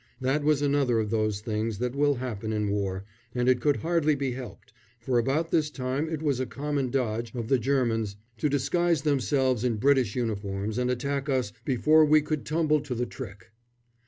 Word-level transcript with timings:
That 0.19 0.43
was 0.43 0.63
another 0.63 0.97
of 0.99 1.11
those 1.11 1.41
things 1.41 1.77
that 1.77 1.95
will 1.95 2.15
happen 2.15 2.51
in 2.51 2.69
war, 2.71 3.03
and 3.35 3.47
it 3.47 3.61
could 3.61 3.75
hardly 3.85 4.15
be 4.15 4.31
helped, 4.31 4.73
for 4.99 5.19
about 5.19 5.51
this 5.51 5.69
time 5.69 6.09
it 6.09 6.23
was 6.23 6.39
a 6.39 6.47
common 6.47 6.89
dodge 6.89 7.31
of 7.35 7.49
the 7.49 7.59
Germans 7.59 8.15
to 8.39 8.49
disguise 8.49 9.03
themselves 9.03 9.63
in 9.63 9.75
British 9.75 10.15
uniforms 10.15 10.79
and 10.79 10.89
attack 10.89 11.29
us 11.29 11.53
before 11.65 12.03
we 12.03 12.23
could 12.23 12.47
tumble 12.47 12.81
to 12.81 12.95
the 12.95 13.05
trick. 13.05 13.51